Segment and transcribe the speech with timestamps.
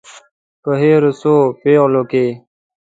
[0.61, 2.25] په هرو څو پیغلو کې.